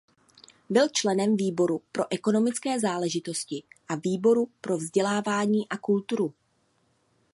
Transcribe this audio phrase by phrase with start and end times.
[0.69, 6.33] Byl členem výboru pro ekonomické záležitosti a výboru pro vzdělávání a kulturu.